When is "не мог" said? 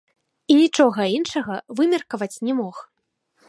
2.49-2.75